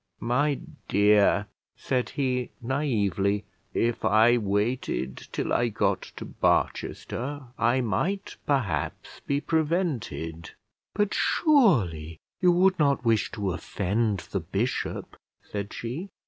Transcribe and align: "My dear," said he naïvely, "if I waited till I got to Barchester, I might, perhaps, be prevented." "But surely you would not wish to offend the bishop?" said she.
"My 0.19 0.59
dear," 0.87 1.45
said 1.77 2.09
he 2.17 2.49
naïvely, 2.65 3.43
"if 3.71 4.03
I 4.03 4.35
waited 4.35 5.27
till 5.31 5.53
I 5.53 5.67
got 5.67 6.01
to 6.15 6.25
Barchester, 6.25 7.43
I 7.55 7.81
might, 7.81 8.37
perhaps, 8.47 9.19
be 9.27 9.39
prevented." 9.39 10.53
"But 10.95 11.13
surely 11.13 12.19
you 12.39 12.51
would 12.51 12.79
not 12.79 13.05
wish 13.05 13.31
to 13.33 13.51
offend 13.53 14.21
the 14.31 14.39
bishop?" 14.39 15.17
said 15.43 15.71
she. 15.71 16.09